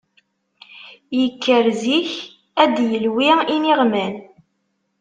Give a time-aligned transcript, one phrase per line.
[1.19, 2.09] Yekker zik
[2.63, 4.15] ad d-yelwi iniɣman.